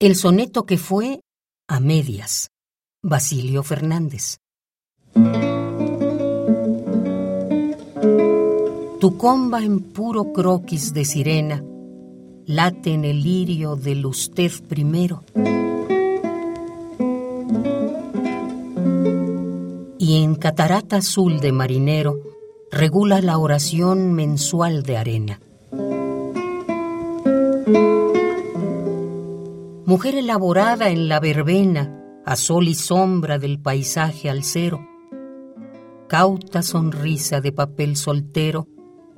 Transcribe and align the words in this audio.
El 0.00 0.16
soneto 0.16 0.64
que 0.64 0.78
fue 0.78 1.20
a 1.68 1.78
medias. 1.78 2.48
Basilio 3.02 3.62
Fernández. 3.62 4.38
Tu 8.98 9.18
comba 9.18 9.62
en 9.62 9.80
puro 9.80 10.32
croquis 10.32 10.94
de 10.94 11.04
sirena 11.04 11.62
late 12.46 12.94
en 12.94 13.04
el 13.04 13.22
lirio 13.22 13.76
del 13.76 14.06
usted 14.06 14.50
primero. 14.66 15.22
Y 19.98 20.22
en 20.22 20.34
catarata 20.36 20.96
azul 20.96 21.40
de 21.40 21.52
marinero 21.52 22.16
regula 22.72 23.20
la 23.20 23.36
oración 23.36 24.14
mensual 24.14 24.82
de 24.82 24.96
arena. 24.96 25.40
Mujer 29.90 30.14
elaborada 30.14 30.90
en 30.90 31.08
la 31.08 31.18
verbena, 31.18 32.00
a 32.24 32.36
sol 32.36 32.68
y 32.68 32.74
sombra 32.74 33.40
del 33.40 33.58
paisaje 33.58 34.30
al 34.30 34.44
cero, 34.44 34.86
cauta 36.06 36.62
sonrisa 36.62 37.40
de 37.40 37.50
papel 37.50 37.96
soltero 37.96 38.68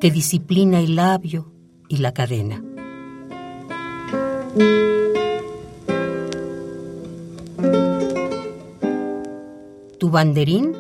que 0.01 0.10
disciplina 0.10 0.80
el 0.80 0.96
labio 0.96 1.52
y 1.88 1.98
la 1.98 2.15
cadena. 2.15 2.65
Tu 9.98 10.10
banderín 10.10 10.74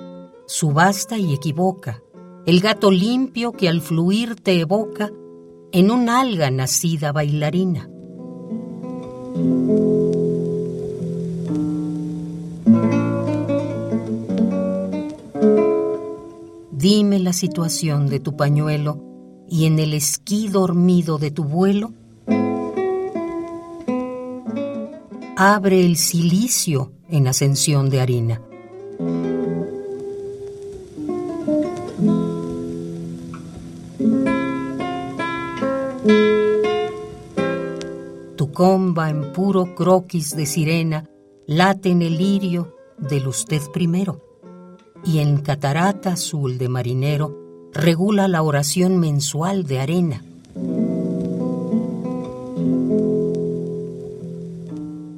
subasta 0.46 1.18
y 1.18 1.34
equivoca, 1.34 2.02
el 2.46 2.62
gato 2.62 2.90
limpio 2.90 3.52
que 3.52 3.68
al 3.68 3.82
fluir 3.82 4.36
te 4.36 4.58
evoca 4.58 5.10
en 5.70 5.90
un 5.90 6.08
alga 6.08 6.50
nacida 6.50 7.12
bailarina. 7.12 7.90
Dime 16.82 17.20
la 17.20 17.32
situación 17.32 18.08
de 18.08 18.18
tu 18.18 18.34
pañuelo 18.36 19.00
y 19.48 19.66
en 19.66 19.78
el 19.78 19.94
esquí 19.94 20.48
dormido 20.48 21.16
de 21.16 21.30
tu 21.30 21.44
vuelo, 21.44 21.92
abre 25.36 25.86
el 25.86 25.96
silicio 25.96 26.90
en 27.08 27.28
ascensión 27.28 27.88
de 27.88 28.00
harina. 28.00 28.42
Tu 38.34 38.50
comba 38.50 39.08
en 39.08 39.32
puro 39.32 39.76
croquis 39.76 40.34
de 40.34 40.46
sirena 40.46 41.08
late 41.46 41.90
en 41.90 42.02
el 42.02 42.18
lirio 42.18 42.74
del 42.98 43.28
usted 43.28 43.62
primero, 43.72 44.31
y 45.04 45.18
en 45.18 45.38
catarata 45.38 46.12
azul 46.12 46.58
de 46.58 46.68
marinero 46.68 47.70
regula 47.72 48.28
la 48.28 48.42
oración 48.42 48.98
mensual 48.98 49.64
de 49.64 49.80
arena. 49.80 50.22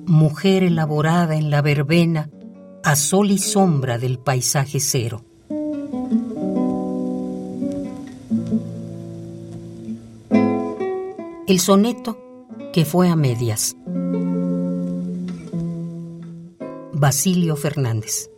Mujer 0.07 0.63
elaborada 0.63 1.37
en 1.37 1.51
la 1.51 1.61
verbena, 1.61 2.31
a 2.83 2.97
sol 2.97 3.31
y 3.31 3.39
sombra 3.39 3.99
del 3.99 4.19
paisaje 4.19 4.81
cero. 4.81 5.23
El 11.47 11.61
soneto 11.61 12.19
que 12.73 12.85
fue 12.85 13.09
a 13.09 13.17
medias. 13.17 13.77
Basilio 16.93 17.57
Fernández. 17.57 18.31